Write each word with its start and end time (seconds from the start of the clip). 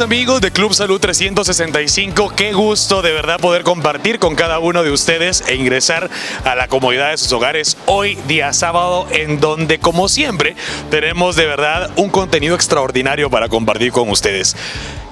Amigos 0.00 0.40
de 0.40 0.52
Club 0.52 0.74
Salud 0.74 1.00
365, 1.00 2.32
qué 2.36 2.52
gusto 2.52 3.02
de 3.02 3.10
verdad 3.10 3.40
poder 3.40 3.64
compartir 3.64 4.20
con 4.20 4.36
cada 4.36 4.60
uno 4.60 4.84
de 4.84 4.92
ustedes 4.92 5.42
e 5.48 5.56
ingresar 5.56 6.08
a 6.44 6.54
la 6.54 6.68
comodidad 6.68 7.10
de 7.10 7.16
sus 7.16 7.32
hogares 7.32 7.76
hoy 7.86 8.16
día 8.28 8.52
sábado 8.52 9.08
en 9.10 9.40
donde 9.40 9.80
como 9.80 10.08
siempre 10.08 10.54
tenemos 10.90 11.34
de 11.34 11.46
verdad 11.46 11.90
un 11.96 12.10
contenido 12.10 12.54
extraordinario 12.54 13.28
para 13.28 13.48
compartir 13.48 13.90
con 13.90 14.08
ustedes. 14.08 14.54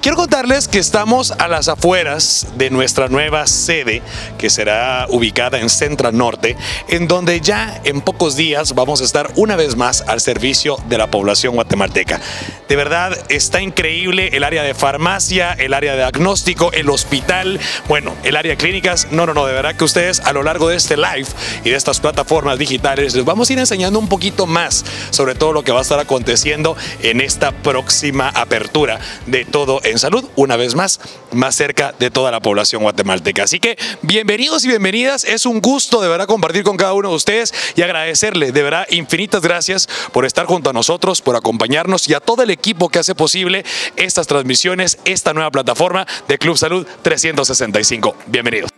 Quiero 0.07 0.15
contarles 0.15 0.69
que 0.69 0.79
estamos 0.79 1.31
a 1.31 1.49
las 1.49 1.67
afueras 1.67 2.47
de 2.55 2.69
nuestra 2.69 3.09
nueva 3.09 3.45
sede, 3.45 4.01
que 4.37 4.49
será 4.49 5.05
ubicada 5.09 5.59
en 5.59 5.69
Centra 5.69 6.13
Norte, 6.13 6.55
en 6.87 7.09
donde 7.09 7.41
ya 7.41 7.81
en 7.83 7.99
pocos 7.99 8.37
días 8.37 8.73
vamos 8.73 9.01
a 9.01 9.03
estar 9.03 9.29
una 9.35 9.57
vez 9.57 9.75
más 9.75 10.05
al 10.07 10.21
servicio 10.21 10.77
de 10.87 10.97
la 10.97 11.07
población 11.07 11.55
guatemalteca. 11.55 12.21
De 12.69 12.77
verdad, 12.77 13.17
está 13.27 13.61
increíble 13.61 14.29
el 14.31 14.45
área 14.45 14.63
de 14.63 14.73
farmacia, 14.73 15.51
el 15.51 15.73
área 15.73 15.91
de 15.91 15.97
diagnóstico, 15.97 16.71
el 16.71 16.89
hospital, 16.89 17.59
bueno, 17.89 18.13
el 18.23 18.37
área 18.37 18.51
de 18.51 18.57
clínicas. 18.57 19.09
No, 19.11 19.25
no, 19.25 19.33
no, 19.33 19.45
de 19.45 19.51
verdad 19.51 19.75
que 19.75 19.83
ustedes 19.83 20.21
a 20.21 20.31
lo 20.31 20.41
largo 20.41 20.69
de 20.69 20.77
este 20.77 20.95
live 20.95 21.27
y 21.65 21.71
de 21.71 21.75
estas 21.75 21.99
plataformas 21.99 22.57
digitales 22.57 23.13
les 23.13 23.25
vamos 23.25 23.49
a 23.49 23.53
ir 23.53 23.59
enseñando 23.59 23.99
un 23.99 24.07
poquito 24.07 24.45
más 24.47 24.85
sobre 25.09 25.35
todo 25.35 25.51
lo 25.51 25.65
que 25.65 25.73
va 25.73 25.79
a 25.79 25.81
estar 25.81 25.99
aconteciendo 25.99 26.77
en 27.01 27.19
esta 27.19 27.51
próxima 27.51 28.29
apertura 28.29 29.01
de 29.25 29.43
todo 29.43 29.81
en 29.83 29.96
salud, 29.99 30.25
una 30.35 30.55
vez 30.55 30.75
más, 30.75 30.99
más 31.31 31.55
cerca 31.55 31.93
de 31.99 32.11
toda 32.11 32.31
la 32.31 32.39
población 32.39 32.83
guatemalteca. 32.83 33.43
Así 33.43 33.59
que 33.59 33.77
bienvenidos 34.01 34.65
y 34.65 34.69
bienvenidas, 34.69 35.23
es 35.23 35.45
un 35.45 35.61
gusto 35.61 36.01
de 36.01 36.07
verdad 36.07 36.27
compartir 36.27 36.63
con 36.63 36.77
cada 36.77 36.93
uno 36.93 37.09
de 37.09 37.15
ustedes 37.15 37.53
y 37.75 37.81
agradecerle 37.81 38.51
de 38.51 38.63
verdad 38.63 38.87
infinitas 38.89 39.41
gracias 39.41 39.87
por 40.11 40.25
estar 40.25 40.45
junto 40.45 40.69
a 40.69 40.73
nosotros, 40.73 41.21
por 41.21 41.35
acompañarnos 41.35 42.07
y 42.07 42.13
a 42.13 42.19
todo 42.19 42.43
el 42.43 42.49
equipo 42.49 42.89
que 42.89 42.99
hace 42.99 43.15
posible 43.15 43.65
estas 43.95 44.27
transmisiones, 44.27 44.97
esta 45.05 45.33
nueva 45.33 45.51
plataforma 45.51 46.05
de 46.27 46.37
Club 46.37 46.57
Salud 46.57 46.85
365. 47.01 48.15
Bienvenidos. 48.27 48.76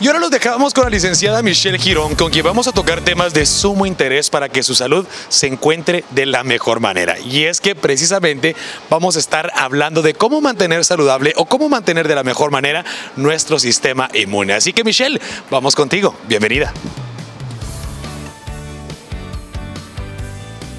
Y 0.00 0.06
ahora 0.06 0.18
los 0.18 0.30
dejamos 0.30 0.72
con 0.72 0.84
la 0.84 0.90
licenciada 0.90 1.42
Michelle 1.42 1.78
Girón, 1.78 2.14
con 2.14 2.30
quien 2.30 2.42
vamos 2.42 2.66
a 2.66 2.72
tocar 2.72 3.02
temas 3.02 3.34
de 3.34 3.44
sumo 3.44 3.84
interés 3.84 4.30
para 4.30 4.48
que 4.48 4.62
su 4.62 4.74
salud 4.74 5.06
se 5.28 5.46
encuentre 5.46 6.04
de 6.12 6.24
la 6.24 6.42
mejor 6.42 6.80
manera. 6.80 7.18
Y 7.18 7.44
es 7.44 7.60
que 7.60 7.74
precisamente 7.74 8.56
vamos 8.88 9.16
a 9.16 9.18
estar 9.18 9.52
hablando 9.54 10.00
de 10.00 10.14
cómo 10.14 10.40
mantener 10.40 10.86
saludable 10.86 11.34
o 11.36 11.44
cómo 11.44 11.68
mantener 11.68 12.08
de 12.08 12.14
la 12.14 12.22
mejor 12.22 12.50
manera 12.50 12.82
nuestro 13.16 13.58
sistema 13.58 14.08
inmune. 14.14 14.54
Así 14.54 14.72
que 14.72 14.84
Michelle, 14.84 15.20
vamos 15.50 15.76
contigo. 15.76 16.16
Bienvenida. 16.26 16.72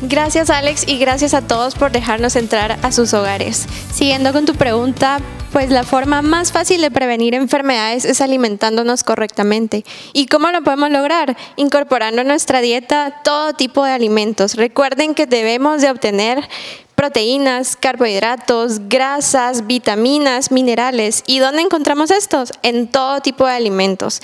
Gracias 0.02 0.50
Alex 0.50 0.88
y 0.88 0.98
gracias 0.98 1.36
a 1.36 1.44
todos 1.44 1.76
por 1.76 1.92
dejarnos 1.92 2.36
entrar 2.36 2.80
a 2.82 2.92
sus 2.92 3.14
hogares. 3.14 3.68
Siguiendo 3.94 4.34
con 4.34 4.48
tu 4.48 4.56
pregunta, 4.56 5.20
pues 5.52 5.70
la 5.70 5.84
forma 5.84 6.22
más 6.22 6.52
fácil 6.52 6.82
de 6.82 6.92
prevenir 6.92 7.36
enfermedades 7.36 8.06
es 8.06 8.22
alimentándonos 8.22 9.04
correctamente. 9.04 9.84
¿Y 10.14 10.28
cómo 10.28 10.50
lo 10.52 10.64
podemos 10.64 10.90
lograr? 10.90 11.36
Incorporando 11.58 12.22
en 12.22 12.28
nuestra 12.28 12.62
dieta 12.62 13.22
todo 13.24 13.54
tipo 13.54 13.84
de 13.84 13.92
alimentos. 13.92 14.56
Recuerden 14.56 15.14
que 15.14 15.26
debemos 15.26 15.82
de 15.82 15.92
obtener 15.92 16.48
proteínas, 16.96 17.76
carbohidratos, 17.76 18.88
grasas, 18.88 19.68
vitaminas, 19.68 20.52
minerales. 20.52 21.24
¿Y 21.28 21.40
dónde 21.40 21.64
encontramos 21.64 22.12
estos? 22.12 22.52
En 22.64 22.88
todo 22.88 23.20
tipo 23.22 23.46
de 23.46 23.54
alimentos. 23.54 24.22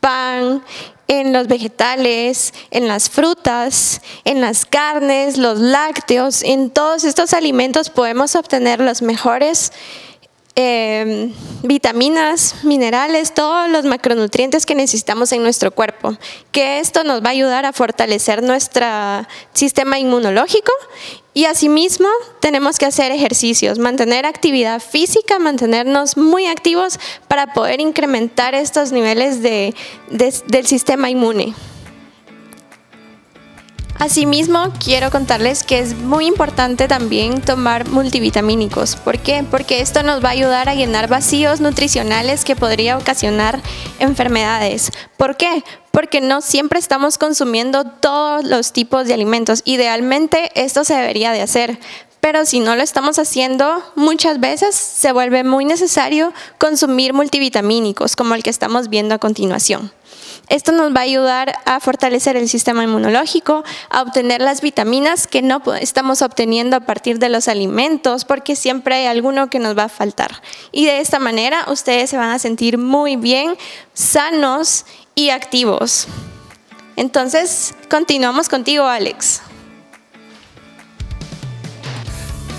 Pan, 0.00 0.62
en 1.08 1.32
los 1.32 1.48
vegetales, 1.48 2.52
en 2.70 2.86
las 2.86 3.10
frutas, 3.10 4.00
en 4.24 4.40
las 4.40 4.64
carnes, 4.64 5.38
los 5.38 5.58
lácteos, 5.58 6.42
en 6.42 6.70
todos 6.70 7.02
estos 7.04 7.32
alimentos 7.32 7.90
podemos 7.90 8.36
obtener 8.36 8.78
los 8.80 9.02
mejores 9.02 9.72
eh, 10.60 11.30
vitaminas, 11.62 12.64
minerales, 12.64 13.32
todos 13.32 13.70
los 13.70 13.84
macronutrientes 13.84 14.66
que 14.66 14.74
necesitamos 14.74 15.30
en 15.30 15.44
nuestro 15.44 15.70
cuerpo, 15.70 16.16
que 16.50 16.80
esto 16.80 17.04
nos 17.04 17.22
va 17.22 17.28
a 17.28 17.30
ayudar 17.30 17.64
a 17.64 17.72
fortalecer 17.72 18.42
nuestro 18.42 18.84
sistema 19.52 20.00
inmunológico 20.00 20.72
y 21.32 21.44
asimismo 21.44 22.08
tenemos 22.40 22.76
que 22.76 22.86
hacer 22.86 23.12
ejercicios, 23.12 23.78
mantener 23.78 24.26
actividad 24.26 24.82
física, 24.82 25.38
mantenernos 25.38 26.16
muy 26.16 26.46
activos 26.46 26.98
para 27.28 27.52
poder 27.52 27.80
incrementar 27.80 28.56
estos 28.56 28.90
niveles 28.90 29.40
de, 29.40 29.76
del 30.10 30.66
sistema 30.66 31.08
inmune. 31.08 31.54
Asimismo, 33.98 34.72
quiero 34.78 35.10
contarles 35.10 35.64
que 35.64 35.80
es 35.80 35.96
muy 35.96 36.26
importante 36.26 36.86
también 36.86 37.40
tomar 37.40 37.88
multivitamínicos. 37.88 38.94
¿Por 38.94 39.18
qué? 39.18 39.44
Porque 39.50 39.80
esto 39.80 40.04
nos 40.04 40.22
va 40.24 40.28
a 40.28 40.32
ayudar 40.32 40.68
a 40.68 40.76
llenar 40.76 41.08
vacíos 41.08 41.60
nutricionales 41.60 42.44
que 42.44 42.54
podría 42.54 42.96
ocasionar 42.96 43.60
enfermedades. 43.98 44.92
¿Por 45.16 45.36
qué? 45.36 45.64
Porque 45.90 46.20
no 46.20 46.42
siempre 46.42 46.78
estamos 46.78 47.18
consumiendo 47.18 47.84
todos 47.84 48.44
los 48.44 48.72
tipos 48.72 49.08
de 49.08 49.14
alimentos. 49.14 49.62
Idealmente 49.64 50.52
esto 50.54 50.84
se 50.84 50.94
debería 50.94 51.32
de 51.32 51.42
hacer, 51.42 51.80
pero 52.20 52.46
si 52.46 52.60
no 52.60 52.76
lo 52.76 52.82
estamos 52.82 53.18
haciendo, 53.18 53.82
muchas 53.96 54.38
veces 54.38 54.76
se 54.76 55.10
vuelve 55.10 55.42
muy 55.42 55.64
necesario 55.64 56.32
consumir 56.58 57.14
multivitamínicos, 57.14 58.14
como 58.14 58.36
el 58.36 58.44
que 58.44 58.50
estamos 58.50 58.90
viendo 58.90 59.16
a 59.16 59.18
continuación. 59.18 59.90
Esto 60.48 60.72
nos 60.72 60.94
va 60.94 61.00
a 61.00 61.04
ayudar 61.04 61.58
a 61.64 61.80
fortalecer 61.80 62.36
el 62.36 62.48
sistema 62.48 62.84
inmunológico, 62.84 63.64
a 63.90 64.02
obtener 64.02 64.40
las 64.40 64.60
vitaminas 64.60 65.26
que 65.26 65.42
no 65.42 65.62
estamos 65.80 66.22
obteniendo 66.22 66.76
a 66.76 66.80
partir 66.80 67.18
de 67.18 67.28
los 67.28 67.48
alimentos, 67.48 68.24
porque 68.24 68.56
siempre 68.56 68.96
hay 68.96 69.06
alguno 69.06 69.50
que 69.50 69.58
nos 69.58 69.76
va 69.76 69.84
a 69.84 69.88
faltar. 69.88 70.42
Y 70.72 70.86
de 70.86 71.00
esta 71.00 71.18
manera 71.18 71.66
ustedes 71.68 72.10
se 72.10 72.16
van 72.16 72.30
a 72.30 72.38
sentir 72.38 72.78
muy 72.78 73.16
bien, 73.16 73.56
sanos 73.92 74.86
y 75.14 75.30
activos. 75.30 76.06
Entonces, 76.96 77.74
continuamos 77.88 78.48
contigo, 78.48 78.84
Alex. 78.84 79.42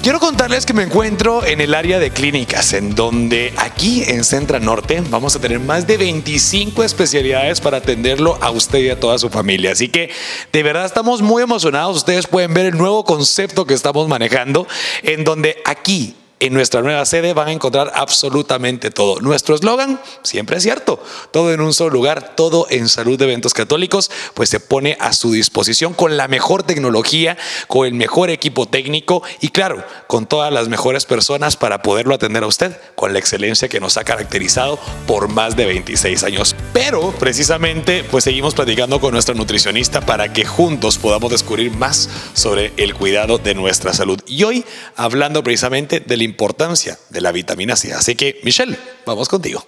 Quiero 0.09 0.19
contarles 0.19 0.65
que 0.65 0.73
me 0.73 0.81
encuentro 0.81 1.45
en 1.45 1.61
el 1.61 1.75
área 1.75 1.99
de 1.99 2.09
clínicas, 2.09 2.73
en 2.73 2.95
donde 2.95 3.53
aquí 3.57 4.01
en 4.07 4.23
Centra 4.23 4.59
Norte 4.59 5.03
vamos 5.07 5.35
a 5.35 5.39
tener 5.39 5.59
más 5.59 5.85
de 5.85 5.97
25 5.97 6.83
especialidades 6.83 7.61
para 7.61 7.77
atenderlo 7.77 8.35
a 8.41 8.49
usted 8.49 8.79
y 8.79 8.89
a 8.89 8.99
toda 8.99 9.19
su 9.19 9.29
familia. 9.29 9.71
Así 9.71 9.87
que 9.87 10.09
de 10.51 10.63
verdad 10.63 10.85
estamos 10.85 11.21
muy 11.21 11.43
emocionados. 11.43 11.95
Ustedes 11.97 12.25
pueden 12.25 12.55
ver 12.55 12.65
el 12.65 12.75
nuevo 12.75 13.05
concepto 13.05 13.67
que 13.67 13.75
estamos 13.75 14.07
manejando, 14.07 14.67
en 15.03 15.23
donde 15.23 15.61
aquí 15.63 16.15
en 16.39 16.53
nuestra 16.53 16.81
nueva 16.81 17.05
sede 17.05 17.33
van 17.33 17.49
a 17.49 17.51
encontrar 17.51 17.91
absolutamente 17.95 18.91
todo. 18.91 19.19
Nuestro 19.19 19.55
eslogan 19.55 19.99
siempre 20.23 20.57
es 20.57 20.63
cierto, 20.63 21.03
todo 21.31 21.53
en 21.53 21.61
un 21.61 21.73
solo 21.73 21.91
lugar, 21.91 22.35
todo 22.35 22.67
en 22.69 22.87
salud 22.87 23.17
de 23.17 23.25
eventos 23.25 23.53
católicos, 23.53 24.09
pues 24.33 24.49
se 24.49 24.59
pone 24.59 24.97
a 24.99 25.13
su 25.13 25.31
disposición 25.31 25.93
con 25.93 26.17
la 26.17 26.27
mejor 26.27 26.63
tecnología, 26.63 27.37
con 27.67 27.87
el 27.87 27.93
mejor 27.93 28.29
equipo 28.29 28.67
técnico 28.67 29.21
y 29.41 29.49
claro, 29.49 29.83
con 30.07 30.27
todas 30.27 30.51
las 30.53 30.69
mejores 30.69 31.05
personas 31.05 31.57
para 31.57 31.81
poderlo 31.81 32.15
atender 32.15 32.43
a 32.43 32.47
usted 32.47 32.75
con 32.95 33.13
la 33.13 33.19
excelencia 33.19 33.67
que 33.67 33.79
nos 33.79 33.97
ha 33.97 34.03
caracterizado 34.03 34.79
por 35.07 35.27
más 35.27 35.55
de 35.55 35.65
26 35.65 36.23
años. 36.23 36.55
Pero 36.73 37.11
precisamente 37.19 38.03
pues 38.09 38.23
seguimos 38.23 38.53
platicando 38.55 39.01
con 39.01 39.11
nuestra 39.11 39.35
nutricionista 39.35 40.01
para 40.01 40.31
que 40.31 40.45
juntos 40.45 40.97
podamos 40.97 41.31
descubrir 41.31 41.71
más 41.71 42.09
sobre 42.39 42.73
el 42.77 42.95
cuidado 42.95 43.37
de 43.37 43.53
nuestra 43.53 43.93
salud. 43.93 44.19
Y 44.25 44.43
hoy 44.43 44.65
hablando 44.95 45.43
precisamente 45.43 45.99
del 45.99 46.21
importancia 46.21 46.97
de 47.09 47.21
la 47.21 47.31
vitamina 47.31 47.75
C. 47.75 47.93
Así 47.93 48.15
que, 48.15 48.39
Michelle, 48.43 48.77
vamos 49.05 49.29
contigo. 49.29 49.65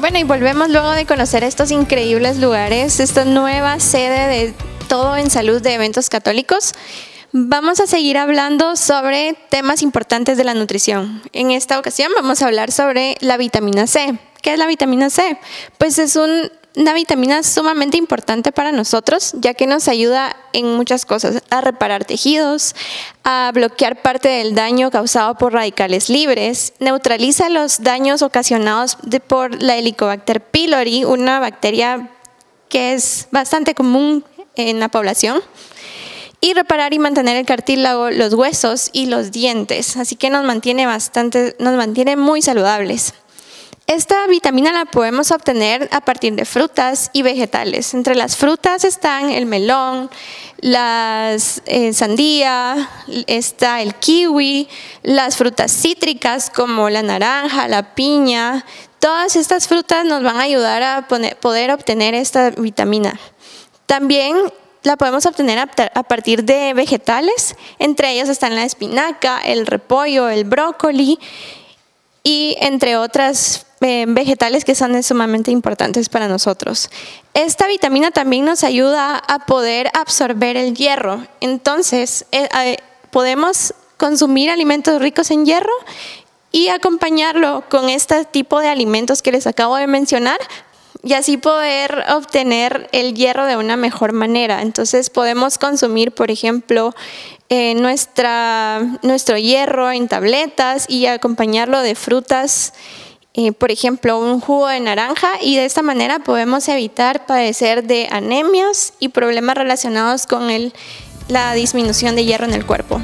Bueno, 0.00 0.18
y 0.18 0.24
volvemos 0.24 0.70
luego 0.70 0.92
de 0.92 1.04
conocer 1.04 1.44
estos 1.44 1.70
increíbles 1.70 2.38
lugares, 2.38 3.00
esta 3.00 3.26
nueva 3.26 3.78
sede 3.80 4.28
de 4.28 4.54
todo 4.88 5.16
en 5.16 5.30
salud 5.30 5.60
de 5.60 5.74
eventos 5.74 6.08
católicos. 6.08 6.72
Vamos 7.32 7.80
a 7.80 7.86
seguir 7.86 8.16
hablando 8.16 8.76
sobre 8.76 9.34
temas 9.50 9.82
importantes 9.82 10.38
de 10.38 10.44
la 10.44 10.54
nutrición. 10.54 11.22
En 11.32 11.50
esta 11.50 11.78
ocasión 11.78 12.10
vamos 12.16 12.40
a 12.40 12.46
hablar 12.46 12.72
sobre 12.72 13.16
la 13.20 13.36
vitamina 13.36 13.86
C. 13.86 14.18
¿Qué 14.42 14.54
es 14.54 14.58
la 14.58 14.66
vitamina 14.66 15.10
C? 15.10 15.38
Pues 15.76 15.98
es 15.98 16.16
un 16.16 16.50
una 16.76 16.94
vitamina 16.94 17.42
sumamente 17.42 17.96
importante 17.96 18.52
para 18.52 18.72
nosotros, 18.72 19.32
ya 19.34 19.54
que 19.54 19.66
nos 19.66 19.88
ayuda 19.88 20.36
en 20.52 20.74
muchas 20.76 21.04
cosas, 21.04 21.42
a 21.50 21.60
reparar 21.60 22.04
tejidos, 22.04 22.74
a 23.24 23.50
bloquear 23.52 24.02
parte 24.02 24.28
del 24.28 24.54
daño 24.54 24.90
causado 24.90 25.34
por 25.34 25.52
radicales 25.52 26.08
libres, 26.08 26.72
neutraliza 26.78 27.48
los 27.48 27.82
daños 27.82 28.22
ocasionados 28.22 28.96
por 29.26 29.62
la 29.62 29.76
Helicobacter 29.76 30.40
pylori, 30.40 31.04
una 31.04 31.40
bacteria 31.40 32.10
que 32.68 32.94
es 32.94 33.26
bastante 33.32 33.74
común 33.74 34.24
en 34.54 34.78
la 34.78 34.88
población, 34.88 35.42
y 36.40 36.54
reparar 36.54 36.94
y 36.94 36.98
mantener 36.98 37.36
el 37.36 37.44
cartílago, 37.44 38.10
los 38.10 38.32
huesos 38.32 38.90
y 38.92 39.06
los 39.06 39.30
dientes, 39.30 39.96
así 39.96 40.16
que 40.16 40.30
nos 40.30 40.44
mantiene 40.44 40.86
bastante, 40.86 41.54
nos 41.58 41.74
mantiene 41.74 42.16
muy 42.16 42.40
saludables. 42.40 43.12
Esta 43.90 44.24
vitamina 44.28 44.70
la 44.70 44.84
podemos 44.84 45.32
obtener 45.32 45.88
a 45.90 46.00
partir 46.00 46.34
de 46.34 46.44
frutas 46.44 47.10
y 47.12 47.22
vegetales. 47.22 47.92
Entre 47.92 48.14
las 48.14 48.36
frutas 48.36 48.84
están 48.84 49.30
el 49.30 49.46
melón, 49.46 50.08
la 50.58 51.36
eh, 51.66 51.92
sandía, 51.92 52.88
está 53.26 53.82
el 53.82 53.96
kiwi, 53.96 54.68
las 55.02 55.36
frutas 55.36 55.72
cítricas 55.72 56.50
como 56.50 56.88
la 56.88 57.02
naranja, 57.02 57.66
la 57.66 57.96
piña. 57.96 58.64
Todas 59.00 59.34
estas 59.34 59.66
frutas 59.66 60.04
nos 60.04 60.22
van 60.22 60.36
a 60.36 60.42
ayudar 60.42 60.84
a 60.84 61.08
poder 61.40 61.72
obtener 61.72 62.14
esta 62.14 62.50
vitamina. 62.50 63.18
También 63.86 64.36
la 64.84 64.96
podemos 64.98 65.26
obtener 65.26 65.58
a 65.58 66.02
partir 66.04 66.44
de 66.44 66.74
vegetales, 66.74 67.56
entre 67.80 68.12
ellas 68.12 68.28
están 68.28 68.54
la 68.54 68.62
espinaca, 68.62 69.40
el 69.40 69.66
repollo, 69.66 70.28
el 70.28 70.44
brócoli 70.44 71.18
y 72.22 72.56
entre 72.60 72.96
otras 72.96 73.66
eh, 73.82 74.04
vegetales 74.06 74.66
que 74.66 74.74
son 74.74 75.02
sumamente 75.02 75.50
importantes 75.50 76.10
para 76.10 76.28
nosotros. 76.28 76.90
Esta 77.32 77.66
vitamina 77.66 78.10
también 78.10 78.44
nos 78.44 78.62
ayuda 78.62 79.16
a 79.16 79.46
poder 79.46 79.90
absorber 79.94 80.58
el 80.58 80.74
hierro. 80.74 81.26
Entonces, 81.40 82.26
eh, 82.30 82.46
eh, 82.62 82.76
podemos 83.10 83.72
consumir 83.96 84.50
alimentos 84.50 85.00
ricos 85.00 85.30
en 85.30 85.46
hierro 85.46 85.72
y 86.52 86.68
acompañarlo 86.68 87.64
con 87.70 87.88
este 87.88 88.26
tipo 88.26 88.60
de 88.60 88.68
alimentos 88.68 89.22
que 89.22 89.32
les 89.32 89.46
acabo 89.46 89.76
de 89.76 89.86
mencionar 89.86 90.38
y 91.02 91.14
así 91.14 91.38
poder 91.38 92.04
obtener 92.14 92.90
el 92.92 93.14
hierro 93.14 93.46
de 93.46 93.56
una 93.56 93.78
mejor 93.78 94.12
manera. 94.12 94.60
Entonces 94.60 95.08
podemos 95.08 95.56
consumir, 95.56 96.12
por 96.12 96.30
ejemplo, 96.30 96.94
nuestra, 97.48 98.80
nuestro 99.02 99.38
hierro 99.38 99.90
en 99.90 100.06
tabletas 100.06 100.84
y 100.86 101.06
acompañarlo 101.06 101.80
de 101.80 101.94
frutas 101.94 102.74
eh, 103.34 103.52
por 103.52 103.70
ejemplo, 103.70 104.18
un 104.18 104.40
jugo 104.40 104.66
de 104.66 104.80
naranja 104.80 105.28
y 105.40 105.56
de 105.56 105.64
esta 105.64 105.82
manera 105.82 106.18
podemos 106.18 106.68
evitar 106.68 107.26
padecer 107.26 107.84
de 107.84 108.08
anemias 108.10 108.92
y 108.98 109.08
problemas 109.08 109.56
relacionados 109.56 110.26
con 110.26 110.48
la 111.28 111.52
disminución 111.54 112.16
de 112.16 112.24
hierro 112.24 112.46
en 112.46 112.54
el 112.54 112.66
cuerpo. 112.66 113.00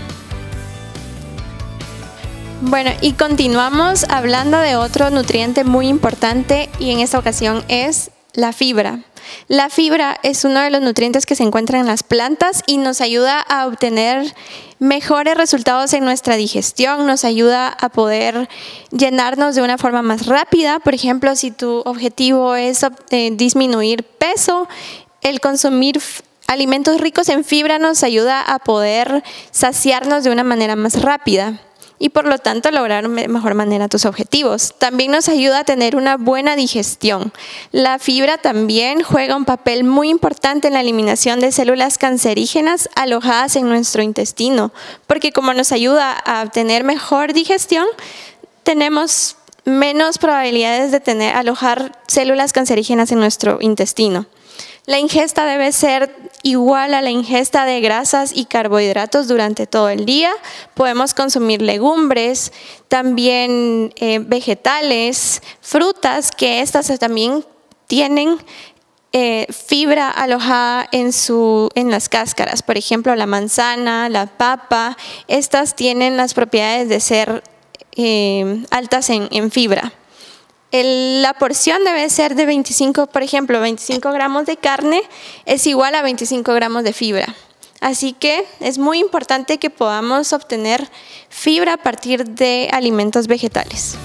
Bueno, 2.62 2.90
y 3.02 3.12
continuamos 3.12 4.04
hablando 4.08 4.58
de 4.58 4.76
otro 4.76 5.10
nutriente 5.10 5.62
muy 5.62 5.88
importante 5.88 6.70
y 6.80 6.90
en 6.90 7.00
esta 7.00 7.18
ocasión 7.18 7.64
es 7.68 8.10
la 8.32 8.52
fibra. 8.52 9.00
La 9.48 9.70
fibra 9.70 10.18
es 10.22 10.44
uno 10.44 10.60
de 10.60 10.70
los 10.70 10.82
nutrientes 10.82 11.26
que 11.26 11.36
se 11.36 11.42
encuentran 11.42 11.82
en 11.82 11.86
las 11.86 12.02
plantas 12.02 12.62
y 12.66 12.78
nos 12.78 13.00
ayuda 13.00 13.40
a 13.40 13.66
obtener 13.66 14.34
mejores 14.78 15.36
resultados 15.36 15.92
en 15.92 16.04
nuestra 16.04 16.36
digestión, 16.36 17.06
nos 17.06 17.24
ayuda 17.24 17.68
a 17.68 17.88
poder 17.88 18.48
llenarnos 18.90 19.54
de 19.54 19.62
una 19.62 19.78
forma 19.78 20.02
más 20.02 20.26
rápida. 20.26 20.78
Por 20.80 20.94
ejemplo, 20.94 21.34
si 21.36 21.50
tu 21.50 21.82
objetivo 21.84 22.54
es 22.54 22.84
eh, 23.10 23.30
disminuir 23.32 24.04
peso, 24.04 24.68
el 25.22 25.40
consumir 25.40 26.00
alimentos 26.46 27.00
ricos 27.00 27.28
en 27.28 27.44
fibra 27.44 27.78
nos 27.78 28.02
ayuda 28.02 28.40
a 28.40 28.58
poder 28.58 29.24
saciarnos 29.50 30.24
de 30.24 30.30
una 30.30 30.44
manera 30.44 30.76
más 30.76 31.02
rápida 31.02 31.60
y 31.98 32.10
por 32.10 32.26
lo 32.26 32.38
tanto 32.38 32.70
lograr 32.70 33.08
de 33.08 33.28
mejor 33.28 33.54
manera 33.54 33.88
tus 33.88 34.04
objetivos. 34.04 34.74
También 34.78 35.12
nos 35.12 35.28
ayuda 35.28 35.60
a 35.60 35.64
tener 35.64 35.96
una 35.96 36.16
buena 36.16 36.56
digestión. 36.56 37.32
La 37.72 37.98
fibra 37.98 38.38
también 38.38 39.02
juega 39.02 39.36
un 39.36 39.44
papel 39.44 39.84
muy 39.84 40.10
importante 40.10 40.68
en 40.68 40.74
la 40.74 40.80
eliminación 40.80 41.40
de 41.40 41.52
células 41.52 41.98
cancerígenas 41.98 42.88
alojadas 42.94 43.56
en 43.56 43.68
nuestro 43.68 44.02
intestino, 44.02 44.72
porque 45.06 45.32
como 45.32 45.54
nos 45.54 45.72
ayuda 45.72 46.16
a 46.24 46.46
tener 46.50 46.84
mejor 46.84 47.32
digestión, 47.32 47.86
tenemos 48.62 49.36
menos 49.64 50.18
probabilidades 50.18 50.92
de 50.92 51.00
tener 51.00 51.34
alojar 51.34 51.92
células 52.06 52.52
cancerígenas 52.52 53.10
en 53.12 53.18
nuestro 53.18 53.58
intestino. 53.60 54.26
La 54.86 55.00
ingesta 55.00 55.44
debe 55.46 55.72
ser 55.72 56.14
igual 56.44 56.94
a 56.94 57.02
la 57.02 57.10
ingesta 57.10 57.64
de 57.64 57.80
grasas 57.80 58.30
y 58.32 58.44
carbohidratos 58.44 59.26
durante 59.26 59.66
todo 59.66 59.88
el 59.88 60.06
día. 60.06 60.30
Podemos 60.74 61.12
consumir 61.12 61.60
legumbres, 61.60 62.52
también 62.86 63.92
eh, 63.96 64.20
vegetales, 64.20 65.42
frutas, 65.60 66.30
que 66.30 66.60
estas 66.60 66.86
también 67.00 67.44
tienen 67.88 68.38
eh, 69.10 69.48
fibra 69.50 70.08
alojada 70.08 70.88
en, 70.92 71.12
su, 71.12 71.68
en 71.74 71.90
las 71.90 72.08
cáscaras. 72.08 72.62
Por 72.62 72.78
ejemplo, 72.78 73.16
la 73.16 73.26
manzana, 73.26 74.08
la 74.08 74.26
papa, 74.26 74.96
estas 75.26 75.74
tienen 75.74 76.16
las 76.16 76.32
propiedades 76.32 76.88
de 76.88 77.00
ser 77.00 77.42
eh, 77.96 78.62
altas 78.70 79.10
en 79.10 79.50
fibra 79.50 79.92
la 80.84 81.34
porción 81.34 81.84
debe 81.84 82.08
ser 82.10 82.34
de 82.34 82.46
25, 82.46 83.06
por 83.06 83.22
ejemplo, 83.22 83.60
25 83.60 84.10
gramos 84.12 84.46
de 84.46 84.56
carne 84.56 85.02
es 85.44 85.66
igual 85.66 85.94
a 85.94 86.02
25 86.02 86.52
gramos 86.54 86.84
de 86.84 86.92
fibra. 86.92 87.34
Así 87.80 88.12
que 88.12 88.44
es 88.60 88.78
muy 88.78 88.98
importante 88.98 89.58
que 89.58 89.70
podamos 89.70 90.32
obtener 90.32 90.88
fibra 91.28 91.74
a 91.74 91.76
partir 91.76 92.24
de 92.24 92.68
alimentos 92.72 93.26
vegetales. 93.26 93.96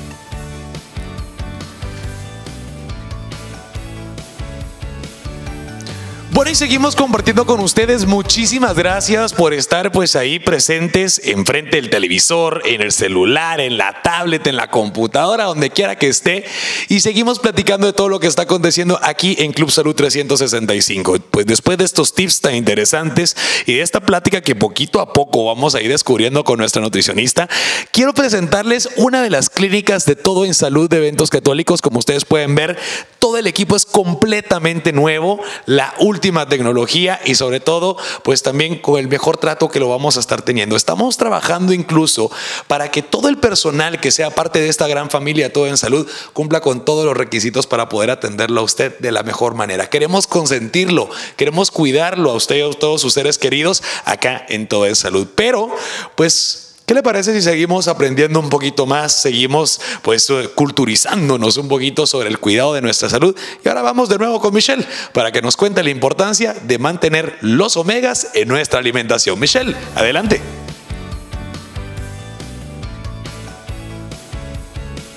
Bueno, 6.33 6.50
y 6.50 6.55
seguimos 6.55 6.95
compartiendo 6.95 7.45
con 7.45 7.59
ustedes. 7.59 8.05
Muchísimas 8.05 8.77
gracias 8.77 9.33
por 9.33 9.53
estar 9.53 9.91
pues 9.91 10.15
ahí 10.15 10.39
presentes 10.39 11.19
enfrente 11.25 11.75
del 11.75 11.89
televisor, 11.89 12.61
en 12.63 12.81
el 12.81 12.93
celular, 12.93 13.59
en 13.59 13.77
la 13.77 14.01
tablet, 14.01 14.47
en 14.47 14.55
la 14.55 14.71
computadora, 14.71 15.43
donde 15.43 15.71
quiera 15.71 15.97
que 15.97 16.07
esté. 16.07 16.45
Y 16.88 17.01
seguimos 17.01 17.39
platicando 17.39 17.85
de 17.85 17.91
todo 17.91 18.07
lo 18.07 18.21
que 18.21 18.27
está 18.27 18.43
aconteciendo 18.43 18.97
aquí 19.03 19.35
en 19.39 19.51
Club 19.51 19.71
Salud 19.71 19.93
365. 19.93 21.17
Pues 21.31 21.45
después 21.47 21.77
de 21.77 21.83
estos 21.83 22.13
tips 22.13 22.39
tan 22.39 22.55
interesantes 22.55 23.35
y 23.65 23.73
de 23.73 23.81
esta 23.81 24.00
plática 24.00 24.39
que 24.39 24.55
poquito 24.55 25.01
a 25.01 25.11
poco 25.11 25.47
vamos 25.47 25.75
a 25.75 25.81
ir 25.81 25.89
descubriendo 25.89 26.45
con 26.45 26.59
nuestra 26.59 26.81
nutricionista, 26.81 27.50
quiero 27.91 28.13
presentarles 28.13 28.88
una 28.95 29.21
de 29.21 29.29
las 29.29 29.50
clínicas 29.50 30.05
de 30.05 30.15
todo 30.15 30.45
en 30.45 30.53
salud 30.53 30.89
de 30.89 30.95
eventos 30.95 31.29
católicos. 31.29 31.81
Como 31.81 32.00
ustedes 32.00 32.23
pueden 32.23 32.55
ver, 32.55 32.79
todo 33.19 33.38
el 33.38 33.47
equipo 33.47 33.75
es 33.75 33.85
completamente 33.85 34.93
nuevo. 34.93 35.41
La 35.65 35.93
última 36.00 36.20
última 36.21 36.47
tecnología 36.47 37.19
y 37.25 37.33
sobre 37.33 37.59
todo, 37.59 37.97
pues 38.23 38.43
también 38.43 38.77
con 38.77 38.99
el 38.99 39.07
mejor 39.07 39.37
trato 39.37 39.69
que 39.69 39.79
lo 39.79 39.89
vamos 39.89 40.17
a 40.17 40.19
estar 40.19 40.43
teniendo. 40.43 40.75
Estamos 40.75 41.17
trabajando 41.17 41.73
incluso 41.73 42.29
para 42.67 42.91
que 42.91 43.01
todo 43.01 43.27
el 43.27 43.39
personal 43.39 43.99
que 43.99 44.11
sea 44.11 44.29
parte 44.29 44.59
de 44.59 44.69
esta 44.69 44.87
gran 44.87 45.09
familia 45.09 45.51
Todo 45.51 45.65
en 45.65 45.77
Salud 45.77 46.07
cumpla 46.33 46.61
con 46.61 46.85
todos 46.85 47.05
los 47.05 47.17
requisitos 47.17 47.65
para 47.65 47.89
poder 47.89 48.11
atenderlo 48.11 48.61
a 48.61 48.63
usted 48.63 48.99
de 48.99 49.11
la 49.11 49.23
mejor 49.23 49.55
manera. 49.55 49.89
Queremos 49.89 50.27
consentirlo, 50.27 51.09
queremos 51.37 51.71
cuidarlo 51.71 52.29
a 52.29 52.35
usted 52.35 52.57
y 52.57 52.61
a 52.61 52.69
todos 52.69 53.01
sus 53.01 53.15
seres 53.15 53.39
queridos 53.39 53.81
acá 54.05 54.45
en 54.47 54.67
Todo 54.67 54.85
en 54.85 54.95
Salud. 54.95 55.27
Pero, 55.33 55.75
pues 56.15 56.70
¿Qué 56.91 56.95
le 56.95 57.03
parece 57.03 57.33
si 57.33 57.41
seguimos 57.41 57.88
aprendiendo 57.88 58.38
un 58.38 58.50
poquito 58.50 58.86
más, 58.86 59.13
seguimos 59.13 59.79
pues 60.01 60.29
eh, 60.29 60.50
culturizándonos 60.53 61.55
un 61.55 61.69
poquito 61.69 62.05
sobre 62.05 62.27
el 62.27 62.38
cuidado 62.38 62.74
de 62.74 62.81
nuestra 62.81 63.07
salud? 63.07 63.33
Y 63.63 63.69
ahora 63.69 63.81
vamos 63.81 64.10
de 64.10 64.17
nuevo 64.17 64.41
con 64.41 64.53
Michelle 64.53 64.86
para 65.13 65.31
que 65.31 65.41
nos 65.41 65.55
cuente 65.55 65.83
la 65.83 65.89
importancia 65.89 66.53
de 66.53 66.79
mantener 66.79 67.38
los 67.39 67.77
omegas 67.77 68.31
en 68.33 68.50
nuestra 68.50 68.79
alimentación. 68.79 69.39
Michelle, 69.39 69.74
adelante. 69.95 70.41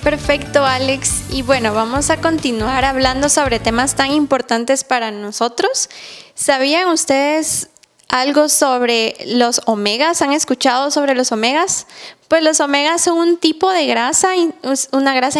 Perfecto, 0.01 0.65
Alex. 0.65 1.23
Y 1.29 1.41
bueno, 1.41 1.73
vamos 1.73 2.09
a 2.09 2.21
continuar 2.21 2.85
hablando 2.85 3.27
sobre 3.27 3.59
temas 3.59 3.95
tan 3.95 4.11
importantes 4.11 4.85
para 4.85 5.11
nosotros. 5.11 5.89
¿Sabían 6.35 6.87
ustedes 6.87 7.67
algo 8.09 8.49
sobre 8.49 9.15
los 9.25 9.61
omegas. 9.65 10.21
¿Han 10.21 10.33
escuchado 10.33 10.91
sobre 10.91 11.15
los 11.15 11.31
omegas? 11.31 11.87
Pues 12.27 12.43
los 12.43 12.59
omegas 12.59 13.01
son 13.01 13.17
un 13.17 13.37
tipo 13.37 13.71
de 13.71 13.85
grasa, 13.85 14.29
una 14.91 15.13
grasa 15.13 15.39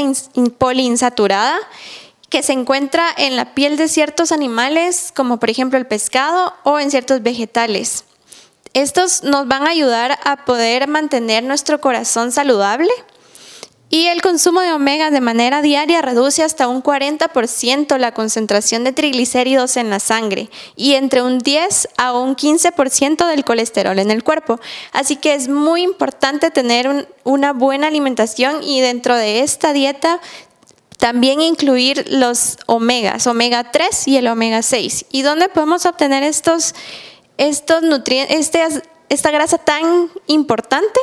poliinsaturada 0.57 1.57
que 2.29 2.43
se 2.43 2.53
encuentra 2.53 3.07
en 3.17 3.35
la 3.35 3.53
piel 3.53 3.77
de 3.77 3.87
ciertos 3.87 4.31
animales, 4.31 5.11
como 5.15 5.39
por 5.39 5.49
ejemplo 5.49 5.77
el 5.77 5.87
pescado 5.87 6.53
o 6.63 6.79
en 6.79 6.91
ciertos 6.91 7.23
vegetales. 7.23 8.05
Estos 8.73 9.23
nos 9.23 9.47
van 9.47 9.65
a 9.67 9.69
ayudar 9.69 10.19
a 10.25 10.43
poder 10.43 10.87
mantener 10.87 11.43
nuestro 11.43 11.79
corazón 11.79 12.31
saludable 12.33 12.91
y 13.89 14.07
el 14.07 14.21
consumo 14.21 14.61
de 14.61 14.73
omega 14.73 15.11
de 15.11 15.21
manera 15.21 15.61
diaria 15.61 16.01
reduce 16.01 16.43
hasta 16.43 16.67
un 16.67 16.81
40% 16.81 17.97
la 17.97 18.13
concentración 18.13 18.83
de 18.83 18.93
triglicéridos 18.93 19.77
en 19.77 19.89
la 19.89 19.99
sangre 19.99 20.49
y 20.75 20.93
entre 20.93 21.21
un 21.21 21.39
10 21.39 21.89
a 21.97 22.13
un 22.13 22.35
15% 22.35 23.27
del 23.27 23.45
colesterol 23.45 23.99
en 23.99 24.11
el 24.11 24.23
cuerpo. 24.23 24.59
Así 24.91 25.17
que 25.17 25.35
es 25.35 25.47
muy 25.47 25.83
importante 25.83 26.49
tener 26.49 27.07
una 27.23 27.53
buena 27.53 27.87
alimentación 27.87 28.63
y 28.63 28.81
dentro 28.81 29.15
de 29.15 29.41
esta 29.41 29.71
dieta 29.71 30.19
también 30.97 31.41
incluir 31.41 32.05
los 32.09 32.57
omegas, 32.65 33.27
omega 33.27 33.71
3 33.71 34.07
y 34.07 34.17
el 34.17 34.27
omega 34.27 34.63
6. 34.63 35.05
¿Y 35.11 35.21
dónde 35.21 35.49
podemos 35.49 35.85
obtener 35.85 36.23
estos, 36.23 36.73
estos 37.37 37.83
nutrientes? 37.83 38.51
Esta 39.09 39.31
grasa 39.31 39.57
tan 39.57 40.09
importante 40.27 40.99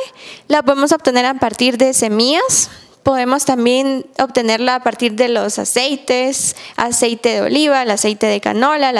la 0.47 0.63
podemos 0.63 0.91
obtener 0.91 1.25
a 1.25 1.33
partir 1.35 1.77
de 1.77 1.93
semillas, 1.93 2.69
Podemos 3.03 3.43
también 3.43 4.05
obtenerla 4.17 4.75
a 4.75 4.79
partir 4.83 5.13
de 5.13 5.27
los 5.27 5.59
aceites, 5.59 6.55
aceite 6.77 7.29
de 7.29 7.41
oliva, 7.41 7.83
el 7.83 7.91
aceite 7.91 8.27
de 8.27 8.39
canola, 8.39 8.91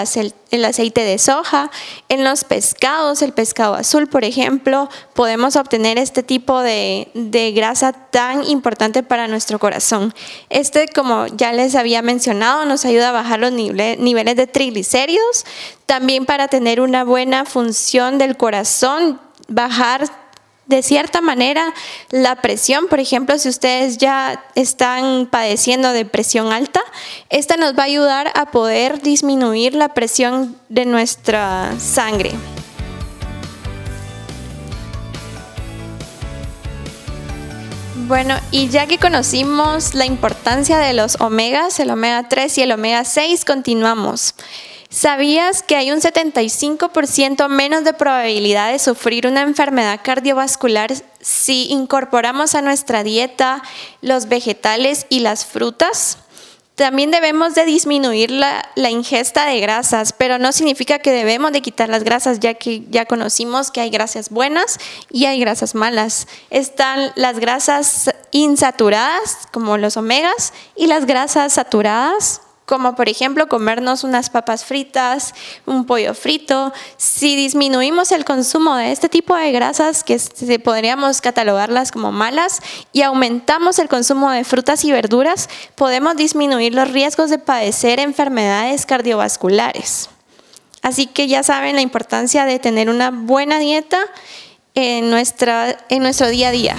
el 0.52 0.66
aceite 0.66 1.02
de 1.02 1.18
soja. 1.18 1.72
En 2.10 2.26
los 2.26 2.44
pescados, 2.44 3.22
el 3.22 3.32
pescado 3.32 3.76
azul, 3.76 4.08
por 4.08 4.26
ejemplo, 4.26 4.90
podemos 5.14 5.56
obtener 5.56 5.98
este 5.98 6.22
tipo 6.22 6.60
de, 6.60 7.08
de 7.14 7.54
grasa 7.54 7.94
tan 7.94 8.44
importante 8.44 9.04
para 9.04 9.30
nuestro 9.30 9.58
corazón. 9.58 10.14
Este, 10.50 10.90
como 10.90 11.28
ya 11.28 11.54
les 11.54 11.74
había 11.76 12.02
mencionado, 12.02 12.66
nos 12.66 12.84
ayuda 12.84 13.10
a 13.10 13.14
bajar 13.14 13.40
los 13.40 13.54
niveles 13.54 14.36
de 14.36 14.48
triglicéridos, 14.48 15.46
también 15.86 16.26
para 16.26 16.50
tener 16.50 16.82
una 16.82 17.06
buena 17.06 17.46
función 17.46 18.18
del 18.18 18.36
corazón, 18.36 19.22
bajar 19.48 20.23
de 20.66 20.82
cierta 20.82 21.22
manera 21.22 21.74
la 22.10 22.36
presión, 22.38 22.88
por 22.88 23.00
ejemplo, 23.00 23.38
si 23.38 23.50
ustedes 23.50 23.98
ya 23.98 24.44
están 24.56 25.28
padeciendo 25.28 25.92
de 25.92 26.06
presión 26.06 26.52
alta, 26.52 26.82
esta 27.30 27.58
nos 27.58 27.78
va 27.78 27.84
a 27.84 27.88
ayudar 27.88 28.32
a 28.36 28.52
poder 28.52 29.02
disminuir 29.02 29.76
la 29.76 29.90
presión 29.90 30.56
de 30.70 30.86
nuestra 30.86 31.74
sangre. 31.80 32.32
Bueno, 38.08 38.36
y 38.52 38.68
ya 38.68 38.86
que 38.86 38.98
conocimos 38.98 39.96
la 39.96 40.06
importancia 40.06 40.78
de 40.78 40.94
los 40.94 41.20
omegas, 41.22 41.80
el 41.80 41.90
omega 41.90 42.28
3 42.28 42.58
y 42.58 42.62
el 42.62 42.74
omega 42.74 43.06
6, 43.06 43.46
continuamos. 43.46 44.36
¿Sabías 44.94 45.64
que 45.64 45.76
hay 45.76 45.92
un 45.92 46.02
75% 46.02 47.48
menos 47.50 47.84
de 47.84 47.94
probabilidad 47.94 48.72
de 48.72 48.78
sufrir 48.78 49.26
una 49.26 49.42
enfermedad 49.42 50.02
cardiovascular 50.04 50.94
si 51.20 51.66
incorporamos 51.72 52.54
a 52.54 52.62
nuestra 52.62 53.02
dieta 53.02 53.64
los 54.02 54.30
vegetales 54.30 55.08
y 55.10 55.22
las 55.22 55.48
frutas? 55.48 56.20
También 56.76 57.10
debemos 57.10 57.56
de 57.56 57.66
disminuir 57.66 58.30
la, 58.30 58.70
ingesta 58.88 59.48
de 59.48 59.60
grasas, 59.62 60.14
pero 60.14 60.38
no 60.38 60.52
significa 60.52 61.00
que 61.00 61.12
debemos 61.12 61.54
de 61.54 61.64
quitar 61.64 61.90
las 61.90 62.04
grasas, 62.04 62.40
ya 62.40 62.54
que 62.54 62.84
ya 62.92 63.06
conocimos 63.06 63.72
que 63.72 63.82
hay 63.82 63.90
grasas 63.90 64.30
buenas 64.30 64.78
y 65.10 65.26
hay 65.26 65.40
grasas 65.40 65.74
malas. 65.74 66.28
Están 66.52 67.12
las 67.16 67.40
grasas 67.40 68.12
insaturadas, 68.30 69.48
como 69.52 69.80
los 69.80 69.98
omegas, 69.98 70.54
y 70.76 70.86
las 70.86 71.08
grasas 71.08 71.54
saturadas, 71.54 72.42
como 72.66 72.96
por 72.96 73.10
ejemplo 73.10 73.48
comernos 73.48 74.04
unas 74.04 74.30
papas 74.30 74.66
fritas, 74.66 75.34
un 75.66 75.86
pollo 75.86 76.14
frito. 76.14 76.74
Si 76.98 77.36
disminuimos 77.36 78.12
el 78.12 78.26
consumo 78.26 78.76
de 78.76 78.92
este 78.92 79.10
tipo 79.10 79.36
de 79.36 79.52
grasas, 79.52 80.04
que 80.04 80.20
podríamos 80.64 81.22
catalogarlas 81.22 81.92
como 81.92 82.12
malas, 82.12 82.62
y 82.92 83.02
aumentamos 83.02 83.80
el 83.80 83.90
consumo 83.90 84.32
de 84.32 84.44
frutas 84.44 84.84
y 84.86 84.92
verduras, 84.92 85.50
podemos 85.76 86.16
disminuir 86.16 86.74
los 86.74 86.90
riesgos 86.90 87.30
de 87.30 87.40
padecer 87.40 88.00
enfermedades 88.00 88.86
cardiovasculares. 88.86 90.10
Así 90.82 91.08
que 91.08 91.28
ya 91.28 91.44
saben 91.44 91.76
la 91.76 91.82
importancia 91.82 92.46
de 92.46 92.60
tener 92.60 92.90
una 92.90 93.10
buena 93.10 93.58
dieta 93.60 94.00
en, 94.76 95.10
nuestra, 95.10 95.78
en 95.90 96.04
nuestro 96.04 96.28
día 96.28 96.50
a 96.50 96.52
día. 96.52 96.76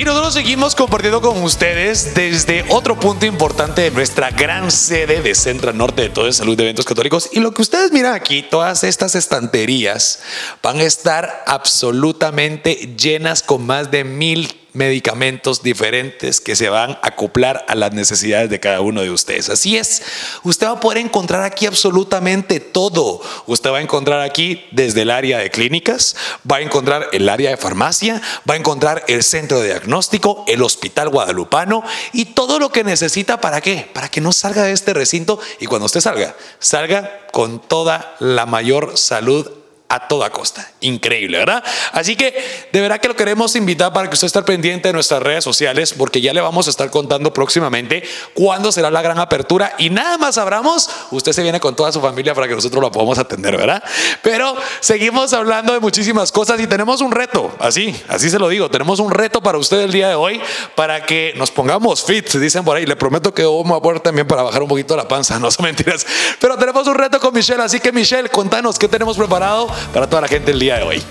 Y 0.00 0.04
nosotros 0.04 0.32
seguimos 0.32 0.74
compartiendo 0.74 1.20
con 1.20 1.42
ustedes 1.42 2.14
desde 2.14 2.64
otro 2.70 2.98
punto 2.98 3.26
importante 3.26 3.82
de 3.82 3.90
nuestra 3.90 4.30
gran 4.30 4.70
sede 4.70 5.20
de 5.20 5.34
Centro 5.34 5.74
Norte 5.74 6.00
de 6.00 6.08
Todo 6.08 6.24
de 6.24 6.32
Salud 6.32 6.56
de 6.56 6.62
Eventos 6.62 6.86
Católicos. 6.86 7.28
Y 7.32 7.40
lo 7.40 7.52
que 7.52 7.60
ustedes 7.60 7.92
miran 7.92 8.14
aquí, 8.14 8.42
todas 8.42 8.82
estas 8.82 9.14
estanterías 9.14 10.22
van 10.62 10.78
a 10.78 10.84
estar 10.84 11.44
absolutamente 11.46 12.94
llenas 12.96 13.42
con 13.42 13.66
más 13.66 13.90
de 13.90 14.04
mil 14.04 14.59
medicamentos 14.72 15.62
diferentes 15.62 16.40
que 16.40 16.56
se 16.56 16.68
van 16.68 16.92
a 16.92 17.08
acoplar 17.08 17.64
a 17.68 17.74
las 17.74 17.92
necesidades 17.92 18.50
de 18.50 18.60
cada 18.60 18.80
uno 18.80 19.02
de 19.02 19.10
ustedes. 19.10 19.48
Así 19.48 19.76
es, 19.76 20.02
usted 20.42 20.66
va 20.66 20.72
a 20.72 20.80
poder 20.80 20.98
encontrar 20.98 21.42
aquí 21.42 21.66
absolutamente 21.66 22.60
todo. 22.60 23.20
Usted 23.46 23.70
va 23.70 23.78
a 23.78 23.82
encontrar 23.82 24.20
aquí 24.20 24.64
desde 24.70 25.02
el 25.02 25.10
área 25.10 25.38
de 25.38 25.50
clínicas, 25.50 26.16
va 26.50 26.56
a 26.56 26.60
encontrar 26.60 27.08
el 27.12 27.28
área 27.28 27.50
de 27.50 27.56
farmacia, 27.56 28.20
va 28.48 28.54
a 28.54 28.58
encontrar 28.58 29.04
el 29.08 29.22
centro 29.22 29.60
de 29.60 29.68
diagnóstico, 29.68 30.44
el 30.46 30.62
hospital 30.62 31.08
guadalupano 31.08 31.82
y 32.12 32.26
todo 32.26 32.58
lo 32.58 32.70
que 32.70 32.84
necesita 32.84 33.40
para 33.40 33.60
qué? 33.60 33.88
Para 33.92 34.08
que 34.08 34.20
no 34.20 34.32
salga 34.32 34.62
de 34.64 34.72
este 34.72 34.94
recinto 34.94 35.40
y 35.58 35.66
cuando 35.66 35.86
usted 35.86 36.00
salga, 36.00 36.36
salga 36.58 37.26
con 37.32 37.60
toda 37.60 38.16
la 38.18 38.46
mayor 38.46 38.96
salud 38.96 39.59
a 39.90 40.06
toda 40.06 40.30
costa. 40.30 40.70
Increíble, 40.80 41.38
¿verdad? 41.38 41.64
Así 41.92 42.14
que 42.14 42.32
de 42.72 42.80
verdad 42.80 43.00
que 43.00 43.08
lo 43.08 43.16
queremos 43.16 43.56
invitar 43.56 43.92
para 43.92 44.08
que 44.08 44.14
usted 44.14 44.26
esté 44.26 44.40
pendiente 44.42 44.88
de 44.88 44.92
nuestras 44.92 45.20
redes 45.20 45.42
sociales 45.42 45.92
porque 45.98 46.20
ya 46.20 46.32
le 46.32 46.40
vamos 46.40 46.68
a 46.68 46.70
estar 46.70 46.90
contando 46.90 47.34
próximamente 47.34 48.04
cuándo 48.32 48.70
será 48.70 48.88
la 48.92 49.02
gran 49.02 49.18
apertura 49.18 49.74
y 49.78 49.90
nada 49.90 50.16
más 50.16 50.38
abramos, 50.38 50.88
usted 51.10 51.32
se 51.32 51.42
viene 51.42 51.58
con 51.58 51.74
toda 51.74 51.90
su 51.90 52.00
familia 52.00 52.34
para 52.34 52.46
que 52.46 52.54
nosotros 52.54 52.80
lo 52.80 52.92
podamos 52.92 53.18
atender, 53.18 53.56
¿verdad? 53.56 53.82
Pero 54.22 54.56
seguimos 54.78 55.32
hablando 55.32 55.72
de 55.72 55.80
muchísimas 55.80 56.30
cosas 56.30 56.60
y 56.60 56.68
tenemos 56.68 57.00
un 57.00 57.10
reto, 57.10 57.52
así, 57.58 58.00
así 58.06 58.30
se 58.30 58.38
lo 58.38 58.48
digo, 58.48 58.70
tenemos 58.70 59.00
un 59.00 59.10
reto 59.10 59.42
para 59.42 59.58
usted 59.58 59.80
el 59.80 59.90
día 59.90 60.08
de 60.08 60.14
hoy 60.14 60.40
para 60.76 61.04
que 61.04 61.34
nos 61.36 61.50
pongamos 61.50 62.04
fit, 62.04 62.30
dicen 62.34 62.64
por 62.64 62.76
ahí, 62.76 62.86
le 62.86 62.94
prometo 62.94 63.34
que 63.34 63.42
vamos 63.42 63.76
a 63.76 63.82
poner 63.82 64.00
también 64.00 64.28
para 64.28 64.44
bajar 64.44 64.62
un 64.62 64.68
poquito 64.68 64.96
la 64.96 65.08
panza, 65.08 65.36
no 65.40 65.50
son 65.50 65.64
mentiras, 65.64 66.06
pero 66.38 66.56
tenemos 66.56 66.86
un 66.86 66.94
reto 66.94 67.18
con 67.18 67.34
Michelle, 67.34 67.60
así 67.60 67.80
que 67.80 67.90
Michelle, 67.90 68.28
contanos 68.28 68.78
qué 68.78 68.86
tenemos 68.86 69.16
preparado 69.16 69.68
para 69.92 70.08
toda 70.08 70.22
la 70.22 70.28
gente 70.28 70.50
el 70.50 70.58
día 70.58 70.76
de 70.76 70.82
hoy. 70.82 71.02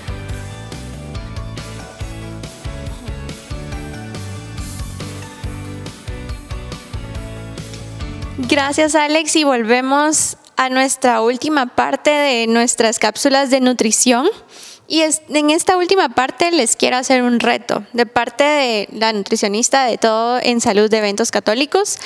Gracias 8.37 8.95
Alex 8.95 9.35
y 9.35 9.43
volvemos 9.43 10.37
a 10.55 10.69
nuestra 10.69 11.21
última 11.21 11.67
parte 11.67 12.09
de 12.09 12.47
nuestras 12.47 12.99
cápsulas 12.99 13.49
de 13.49 13.61
nutrición. 13.61 14.27
Y 14.87 15.03
en 15.03 15.51
esta 15.51 15.77
última 15.77 16.09
parte 16.09 16.51
les 16.51 16.75
quiero 16.75 16.97
hacer 16.97 17.21
un 17.21 17.39
reto 17.39 17.85
de 17.93 18.07
parte 18.07 18.43
de 18.43 18.89
la 18.91 19.13
nutricionista 19.13 19.85
de 19.85 19.99
todo 19.99 20.39
en 20.41 20.61
salud 20.61 20.89
de 20.89 20.97
eventos 20.97 21.29
católicos. 21.31 21.99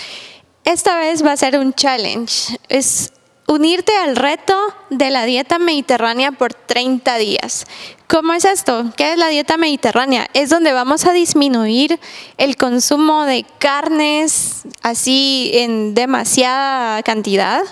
Esta 0.66 0.98
vez 0.98 1.26
va 1.26 1.32
a 1.32 1.38
ser 1.38 1.58
un 1.58 1.74
challenge. 1.74 2.58
Es 2.68 3.14
unirte 3.48 3.96
al 3.96 4.16
reto 4.16 4.56
de 4.90 5.10
la 5.10 5.26
dieta 5.26 5.60
mediterránea 5.60 6.32
por 6.32 6.54
30 6.54 7.18
días. 7.18 7.66
¿Cómo 8.08 8.34
es 8.34 8.46
esto? 8.46 8.86
¿Qué 8.96 9.14
es 9.14 9.18
la 9.18 9.28
dieta 9.28 9.58
mediterránea? 9.58 10.28
Es 10.34 10.50
donde 10.50 10.72
vamos 10.72 11.06
a 11.06 11.14
disminuir 11.14 12.00
el 12.38 12.56
consumo 12.58 13.24
de 13.26 13.46
carnes 13.60 14.64
así 14.82 15.52
en 15.54 15.94
demasiada 15.94 17.02
cantidad 17.04 17.64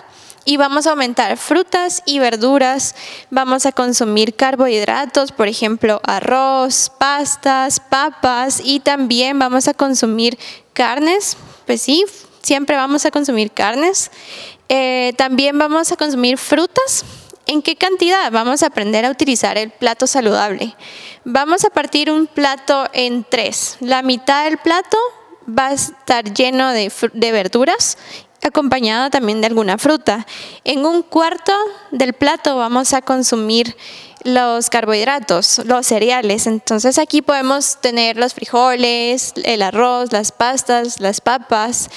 y 0.43 0.57
vamos 0.57 0.87
a 0.87 0.91
aumentar 0.91 1.37
frutas 1.37 2.01
y 2.05 2.19
verduras, 2.19 2.95
vamos 3.29 3.65
a 3.65 3.71
consumir 3.71 4.35
carbohidratos, 4.35 5.31
por 5.31 5.47
ejemplo, 5.47 6.01
arroz, 6.03 6.91
pastas, 6.97 7.79
papas 7.79 8.61
y 8.63 8.79
también 8.79 9.37
vamos 9.37 9.67
a 9.67 9.73
consumir 9.73 10.37
carnes, 10.73 11.37
pues 11.67 11.83
sí, 11.83 12.05
siempre 12.41 12.75
vamos 12.75 13.05
a 13.05 13.11
consumir 13.11 13.51
carnes 13.51 14.11
eh, 14.73 15.11
también 15.17 15.57
vamos 15.59 15.91
a 15.91 15.97
consumir 15.97 16.37
frutas. 16.37 17.03
¿En 17.45 17.61
qué 17.61 17.75
cantidad? 17.75 18.31
Vamos 18.31 18.63
a 18.63 18.67
aprender 18.67 19.03
a 19.03 19.11
utilizar 19.11 19.57
el 19.57 19.69
plato 19.69 20.07
saludable. 20.07 20.77
Vamos 21.25 21.65
a 21.65 21.69
partir 21.71 22.09
un 22.09 22.25
plato 22.25 22.87
en 22.93 23.25
tres. 23.25 23.75
La 23.81 24.01
mitad 24.01 24.45
del 24.45 24.59
plato 24.59 24.97
va 25.45 25.67
a 25.67 25.73
estar 25.73 26.33
lleno 26.33 26.71
de, 26.71 26.89
de 27.11 27.31
verduras 27.33 27.97
acompañado 28.43 29.09
también 29.09 29.41
de 29.41 29.47
alguna 29.47 29.77
fruta. 29.77 30.25
En 30.63 30.85
un 30.85 31.03
cuarto 31.03 31.51
del 31.91 32.13
plato 32.13 32.55
vamos 32.55 32.93
a 32.93 33.01
consumir 33.01 33.75
los 34.23 34.69
carbohidratos, 34.69 35.63
los 35.65 35.85
cereales. 35.85 36.47
Entonces 36.47 36.97
aquí 36.97 37.21
podemos 37.21 37.81
tener 37.81 38.15
los 38.15 38.33
frijoles, 38.33 39.33
el 39.43 39.63
arroz, 39.63 40.13
las 40.13 40.31
pastas, 40.31 41.01
las 41.01 41.19
papas 41.19 41.89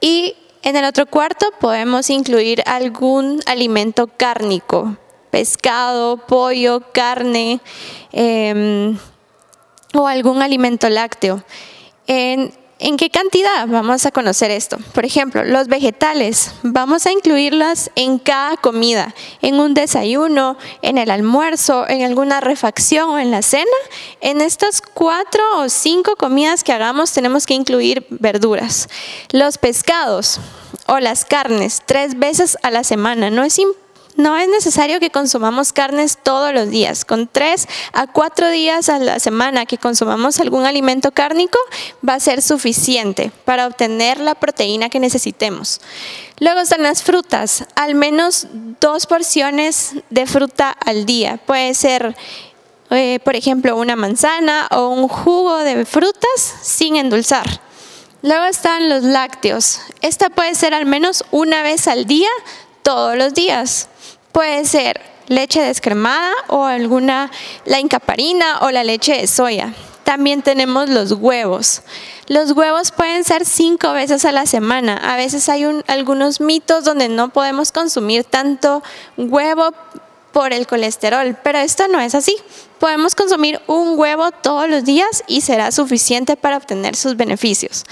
y 0.00 0.34
en 0.62 0.76
el 0.76 0.84
otro 0.84 1.06
cuarto 1.06 1.46
podemos 1.60 2.08
incluir 2.10 2.62
algún 2.66 3.40
alimento 3.46 4.06
cárnico, 4.06 4.96
pescado, 5.30 6.16
pollo, 6.16 6.92
carne 6.92 7.60
em, 8.12 8.96
o 9.94 10.06
algún 10.06 10.40
alimento 10.42 10.88
lácteo. 10.88 11.42
¿En 12.84 12.96
qué 12.96 13.10
cantidad? 13.10 13.68
Vamos 13.68 14.06
a 14.06 14.10
conocer 14.10 14.50
esto. 14.50 14.76
Por 14.92 15.04
ejemplo, 15.04 15.44
los 15.44 15.68
vegetales, 15.68 16.52
vamos 16.64 17.06
a 17.06 17.12
incluirlas 17.12 17.92
en 17.94 18.18
cada 18.18 18.56
comida, 18.56 19.14
en 19.40 19.60
un 19.60 19.72
desayuno, 19.72 20.56
en 20.82 20.98
el 20.98 21.12
almuerzo, 21.12 21.88
en 21.88 22.02
alguna 22.02 22.40
refacción 22.40 23.10
o 23.10 23.20
en 23.20 23.30
la 23.30 23.42
cena. 23.42 23.70
En 24.20 24.40
estas 24.40 24.82
cuatro 24.82 25.44
o 25.58 25.68
cinco 25.68 26.16
comidas 26.16 26.64
que 26.64 26.72
hagamos 26.72 27.12
tenemos 27.12 27.46
que 27.46 27.54
incluir 27.54 28.04
verduras. 28.10 28.88
Los 29.30 29.58
pescados 29.58 30.40
o 30.88 30.98
las 30.98 31.24
carnes, 31.24 31.82
tres 31.86 32.18
veces 32.18 32.58
a 32.64 32.72
la 32.72 32.82
semana. 32.82 33.30
No 33.30 33.44
es 33.44 33.60
no 34.16 34.36
es 34.36 34.48
necesario 34.48 35.00
que 35.00 35.10
consumamos 35.10 35.72
carnes 35.72 36.18
todos 36.22 36.52
los 36.52 36.68
días. 36.68 37.04
Con 37.04 37.28
tres 37.28 37.66
a 37.92 38.06
cuatro 38.06 38.50
días 38.50 38.88
a 38.88 38.98
la 38.98 39.18
semana 39.18 39.66
que 39.66 39.78
consumamos 39.78 40.40
algún 40.40 40.66
alimento 40.66 41.12
cárnico 41.12 41.58
va 42.06 42.14
a 42.14 42.20
ser 42.20 42.42
suficiente 42.42 43.32
para 43.44 43.66
obtener 43.66 44.20
la 44.20 44.34
proteína 44.34 44.90
que 44.90 45.00
necesitemos. 45.00 45.80
Luego 46.38 46.60
están 46.60 46.82
las 46.82 47.02
frutas, 47.02 47.64
al 47.74 47.94
menos 47.94 48.48
dos 48.80 49.06
porciones 49.06 49.92
de 50.10 50.26
fruta 50.26 50.70
al 50.70 51.06
día. 51.06 51.38
Puede 51.38 51.72
ser, 51.74 52.16
eh, 52.90 53.20
por 53.24 53.36
ejemplo, 53.36 53.76
una 53.76 53.96
manzana 53.96 54.68
o 54.70 54.88
un 54.88 55.08
jugo 55.08 55.58
de 55.58 55.84
frutas 55.86 56.54
sin 56.62 56.96
endulzar. 56.96 57.60
Luego 58.22 58.44
están 58.44 58.88
los 58.88 59.02
lácteos. 59.02 59.80
Esta 60.00 60.30
puede 60.30 60.54
ser 60.54 60.74
al 60.74 60.86
menos 60.86 61.24
una 61.30 61.62
vez 61.62 61.88
al 61.88 62.06
día, 62.06 62.28
todos 62.82 63.16
los 63.16 63.34
días. 63.34 63.88
Puede 64.32 64.64
ser 64.64 65.00
leche 65.28 65.60
descremada 65.60 66.32
o 66.48 66.64
alguna, 66.64 67.30
la 67.64 67.80
incaparina 67.80 68.60
o 68.60 68.70
la 68.70 68.84
leche 68.84 69.16
de 69.16 69.26
soya. 69.26 69.72
También 70.04 70.42
tenemos 70.42 70.88
los 70.88 71.12
huevos. 71.12 71.82
Los 72.26 72.52
huevos 72.52 72.90
pueden 72.92 73.24
ser 73.24 73.44
cinco 73.44 73.92
veces 73.92 74.24
a 74.24 74.32
la 74.32 74.46
semana. 74.46 74.96
A 74.96 75.16
veces 75.16 75.48
hay 75.48 75.64
algunos 75.86 76.40
mitos 76.40 76.84
donde 76.84 77.08
no 77.08 77.28
podemos 77.28 77.72
consumir 77.72 78.24
tanto 78.24 78.82
huevo 79.16 79.72
por 80.32 80.52
el 80.52 80.66
colesterol, 80.66 81.36
pero 81.42 81.58
esto 81.58 81.86
no 81.88 82.00
es 82.00 82.14
así. 82.14 82.34
Podemos 82.78 83.14
consumir 83.14 83.60
un 83.66 83.98
huevo 83.98 84.30
todos 84.32 84.68
los 84.68 84.84
días 84.84 85.22
y 85.26 85.42
será 85.42 85.70
suficiente 85.70 86.36
para 86.36 86.56
obtener 86.56 86.96
sus 86.96 87.16
beneficios. 87.16 87.84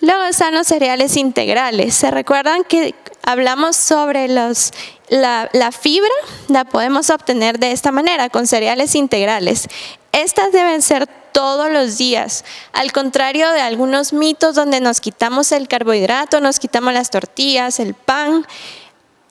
Luego 0.00 0.24
están 0.24 0.54
los 0.54 0.66
cereales 0.66 1.16
integrales. 1.16 1.94
¿Se 1.94 2.10
recuerdan 2.10 2.64
que 2.64 2.94
hablamos 3.22 3.76
sobre 3.76 4.28
los, 4.28 4.72
la, 5.08 5.72
fibra? 5.72 6.10
La 6.48 6.64
podemos 6.64 7.10
obtener 7.10 7.58
de 7.58 7.72
esta 7.72 7.92
manera, 7.92 8.28
con 8.28 8.46
cereales 8.46 8.94
integrales. 8.94 9.68
Estas 10.12 10.52
deben 10.52 10.82
ser 10.82 11.06
todos 11.32 11.70
los 11.70 11.98
días, 11.98 12.44
al 12.72 12.92
contrario 12.92 13.50
de 13.50 13.60
algunos 13.60 14.12
mitos 14.12 14.54
donde 14.54 14.80
nos 14.80 15.00
quitamos 15.00 15.50
el 15.50 15.66
carbohidrato, 15.66 16.40
nos 16.40 16.60
quitamos 16.60 16.94
las 16.94 17.10
tortillas, 17.10 17.80
el 17.80 17.94
pan. 17.94 18.46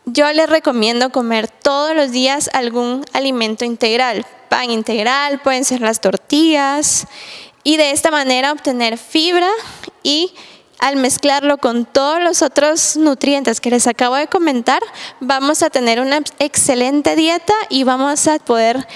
Yo 0.05 0.31
les 0.33 0.49
recomiendo 0.49 1.11
comer 1.11 1.47
todos 1.47 1.95
los 1.95 2.11
días 2.11 2.49
algún 2.51 3.05
alimento 3.13 3.63
integral, 3.63 4.25
pan 4.49 4.69
integral, 4.69 5.39
pueden 5.39 5.63
ser 5.63 5.79
las 5.79 6.01
tortillas, 6.01 7.07
y 7.63 7.77
de 7.77 7.91
esta 7.91 8.11
manera 8.11 8.51
obtener 8.51 8.97
fibra 8.97 9.49
y 10.03 10.33
al 10.79 10.97
mezclarlo 10.97 11.57
con 11.57 11.85
todos 11.85 12.21
los 12.21 12.41
otros 12.41 12.97
nutrientes 12.97 13.61
que 13.61 13.69
les 13.69 13.87
acabo 13.87 14.15
de 14.15 14.27
comentar, 14.27 14.81
vamos 15.19 15.63
a 15.63 15.69
tener 15.69 15.99
una 15.99 16.21
excelente 16.39 17.15
dieta 17.15 17.53
y 17.69 17.83
vamos 17.83 18.27
a 18.27 18.39
poder 18.39 18.87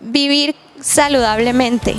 vivir 0.00 0.54
saludablemente. 0.80 1.96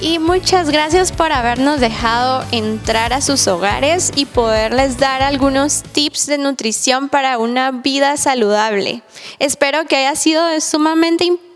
Y 0.00 0.20
muchas 0.20 0.70
gracias 0.70 1.10
por 1.10 1.32
habernos 1.32 1.80
dejado 1.80 2.44
entrar 2.52 3.12
a 3.12 3.20
sus 3.20 3.48
hogares 3.48 4.12
y 4.14 4.26
poderles 4.26 4.96
dar 4.98 5.22
algunos 5.22 5.82
tips 5.82 6.26
de 6.26 6.38
nutrición 6.38 7.08
para 7.08 7.36
una 7.38 7.72
vida 7.72 8.16
saludable. 8.16 9.02
Espero 9.40 9.86
que 9.86 9.96
haya 9.96 10.14
sido 10.14 10.60
sumamente 10.60 11.24
importante 11.24 11.47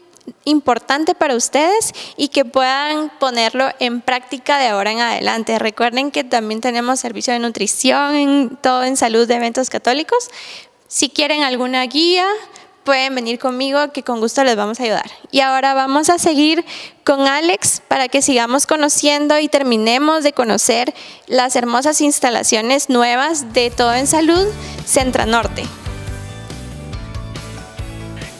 para 1.18 1.36
ustedes 1.36 1.92
y 2.16 2.28
que 2.28 2.44
puedan 2.44 3.10
ponerlo 3.18 3.68
en 3.78 4.00
práctica 4.00 4.58
de 4.58 4.68
ahora 4.68 4.92
en 4.92 5.00
adelante. 5.00 5.58
Recuerden 5.58 6.10
que 6.10 6.24
también 6.24 6.60
tenemos 6.60 7.00
servicio 7.00 7.32
de 7.32 7.38
nutrición 7.38 8.14
en 8.14 8.56
todo 8.60 8.84
en 8.84 8.96
salud 8.96 9.26
de 9.26 9.34
eventos 9.34 9.70
católicos. 9.70 10.30
Si 10.88 11.08
quieren 11.08 11.42
alguna 11.42 11.84
guía, 11.86 12.26
pueden 12.84 13.14
venir 13.14 13.38
conmigo 13.38 13.92
que 13.92 14.02
con 14.02 14.20
gusto 14.20 14.44
les 14.44 14.56
vamos 14.56 14.80
a 14.80 14.84
ayudar. 14.84 15.10
Y 15.30 15.40
ahora 15.40 15.74
vamos 15.74 16.10
a 16.10 16.18
seguir 16.18 16.64
con 17.04 17.26
Alex 17.26 17.82
para 17.88 18.08
que 18.08 18.22
sigamos 18.22 18.66
conociendo 18.66 19.38
y 19.38 19.48
terminemos 19.48 20.24
de 20.24 20.32
conocer 20.32 20.94
las 21.26 21.56
hermosas 21.56 22.00
instalaciones 22.00 22.88
nuevas 22.88 23.52
de 23.52 23.70
Todo 23.70 23.94
en 23.94 24.06
Salud 24.06 24.46
Centra 24.84 25.26
Norte. 25.26 25.64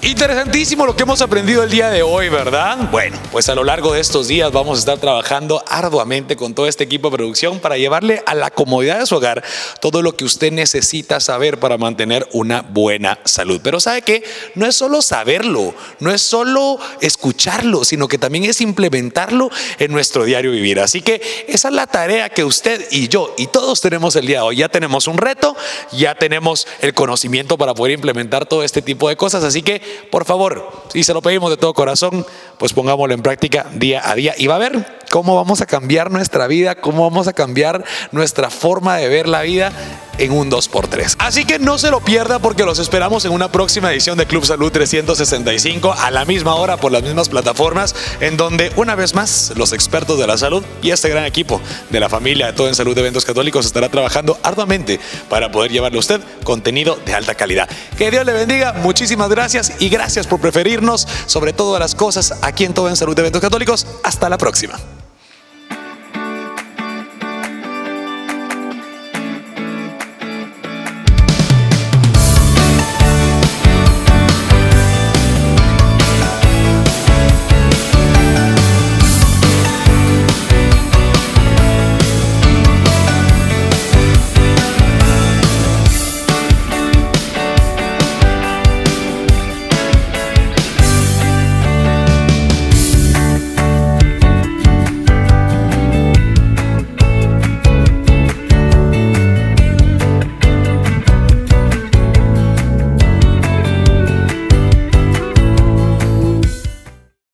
Interesantísimo 0.05 0.85
lo 0.85 0.97
que 0.97 1.05
hemos 1.05 1.23
aprendido 1.23 1.63
el 1.63 1.71
día 1.71 1.89
de 1.89 2.03
hoy, 2.03 2.29
¿verdad? 2.29 2.91
Bueno, 2.91 3.17
pues 3.31 3.49
a 3.49 3.55
lo 3.55 3.63
largo 3.63 3.93
de 3.93 4.01
estos 4.01 4.27
días 4.27 4.51
vamos 4.51 4.77
a 4.77 4.81
estar 4.81 4.99
trabajando 4.99 5.63
arduamente 5.69 6.35
con 6.35 6.55
todo 6.55 6.67
este 6.67 6.83
equipo 6.83 7.09
de 7.09 7.19
producción 7.19 7.61
para 7.61 7.79
llevarle 7.79 8.21
a 8.27 8.35
la 8.35 8.51
comodidad 8.51 8.99
de 8.99 9.07
su 9.07 9.15
hogar 9.15 9.45
todo 9.81 10.03
lo 10.03 10.17
que 10.17 10.25
usted 10.25 10.51
necesita 10.51 11.21
saber 11.21 11.61
para 11.61 11.79
mantener 11.79 12.27
una 12.33 12.63
buena 12.63 13.21
salud. 13.25 13.61
Pero 13.63 13.79
sabe 13.79 14.03
que 14.03 14.25
no 14.57 14.67
es 14.67 14.75
solo 14.75 15.03
saberlo, 15.03 15.73
no 16.01 16.11
es 16.11 16.21
solo 16.21 16.81
escucharlo, 17.01 17.85
sino 17.85 18.09
que 18.09 18.19
también 18.19 18.43
es 18.43 18.61
implementarlo 18.61 19.51
en 19.79 19.93
nuestro 19.93 20.25
diario 20.25 20.51
vivir. 20.51 20.81
Así 20.81 21.01
que 21.01 21.23
esa 21.47 21.69
es 21.69 21.75
la 21.75 21.87
tarea 21.87 22.29
que 22.29 22.43
usted 22.43 22.89
y 22.91 23.07
yo 23.07 23.33
y 23.39 23.47
todos 23.47 23.81
tenemos 23.81 24.17
el 24.17 24.27
día 24.27 24.39
de 24.39 24.47
hoy. 24.47 24.57
Ya 24.57 24.69
tenemos 24.69 25.07
un 25.07 25.19
reto, 25.19 25.57
ya 25.93 26.17
tenemos 26.17 26.67
el 26.81 26.93
conocimiento 26.93 27.57
para 27.57 27.73
poder 27.73 27.93
implementar 27.93 28.47
todo 28.47 28.65
este 28.65 28.83
tipo 28.83 29.09
de 29.09 29.15
cosas. 29.15 29.45
Así 29.45 29.63
que 29.63 29.92
por 30.11 30.25
favor, 30.25 30.71
si 30.93 31.05
se 31.05 31.15
lo 31.15 31.23
pedimos 31.23 31.51
de 31.51 31.57
todo 31.57 31.75
corazón, 31.75 32.27
pues 32.59 32.73
pongámoslo 32.73 33.15
en 33.15 33.23
práctica 33.23 33.67
día 33.75 34.03
a 34.05 34.15
día. 34.15 34.35
Y 34.37 34.47
va 34.47 34.57
a 34.57 34.59
ver 34.59 35.02
cómo 35.13 35.37
vamos 35.37 35.61
a 35.61 35.67
cambiar 35.67 36.11
nuestra 36.11 36.47
vida, 36.47 36.75
cómo 36.75 37.03
vamos 37.03 37.29
a 37.29 37.35
cambiar 37.35 37.85
nuestra 38.13 38.49
forma 38.49 38.97
de 38.97 39.11
ver 39.11 39.29
la 39.29 39.43
vida 39.43 39.71
en 40.17 40.33
un 40.33 40.51
2x3. 40.51 41.17
Así 41.19 41.45
que 41.45 41.59
no 41.59 41.77
se 41.77 41.91
lo 41.91 42.01
pierda 42.01 42.39
porque 42.39 42.65
los 42.65 42.79
esperamos 42.79 43.27
en 43.27 43.33
una 43.33 43.53
próxima 43.53 43.93
edición 43.93 44.17
de 44.17 44.25
Club 44.25 44.47
Salud 44.47 44.73
365 44.73 45.93
a 45.93 46.11
la 46.11 46.25
misma 46.25 46.55
hora 46.55 46.79
por 46.79 46.93
las 46.93 47.03
mismas 47.03 47.29
plataformas 47.29 47.95
en 48.21 48.39
donde 48.39 48.73
una 48.77 48.95
vez 48.95 49.15
más 49.15 49.53
los 49.55 49.75
expertos 49.75 50.19
de 50.19 50.27
la 50.27 50.39
salud 50.39 50.65
y 50.81 50.93
este 50.93 51.11
gran 51.11 51.27
equipo 51.27 51.61
de 51.91 52.01
la 52.01 52.09
familia 52.09 52.47
de 52.47 52.55
Todo 52.55 52.69
en 52.69 52.75
Salud 52.75 52.95
de 52.95 53.03
Eventos 53.03 53.27
Católicos 53.27 53.67
estará 53.67 53.91
trabajando 53.91 54.39
arduamente 54.43 54.99
para 55.29 55.53
poder 55.53 55.71
llevarle 55.71 55.99
a 55.99 56.01
usted 56.01 56.23
contenido 56.43 56.99
de 57.05 57.13
alta 57.13 57.35
calidad. 57.35 57.69
Que 57.99 58.11
Dios 58.11 58.25
le 58.25 58.33
bendiga, 58.33 58.73
muchísimas 58.73 59.29
gracias 59.29 59.75
y 59.79 59.91
gracias 59.91 60.27
por 60.27 60.41
preferirnos 60.41 61.07
sobre 61.27 61.53
todas 61.53 61.79
las 61.81 61.95
cosas 61.95 62.33
aquí 62.41 62.65
en 62.65 62.73
Todo 62.73 62.89
en 62.89 62.97
Salud 62.97 63.15
de 63.15 63.21
Eventos 63.21 63.43
Católicos. 63.43 63.87
Hasta 64.05 64.31
la 64.31 64.39
próxima. 64.39 64.81